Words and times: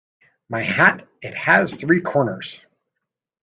My 0.49 0.61
hat 0.61 1.07
it 1.21 1.35
has 1.35 1.75
three 1.75 2.01
corners. 2.01 2.59